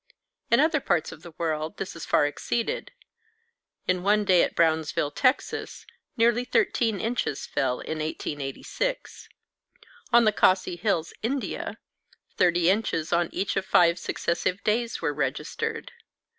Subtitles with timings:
[0.49, 2.91] In other parts of the world this is far exceeded.
[3.85, 5.85] In one day at Brownsville, Texas,
[6.17, 9.29] nearly 13 inches fell in 1886.
[10.11, 11.77] On the Khasi hills, India,
[12.37, 15.91] 30 inches on each of five successive days were registered.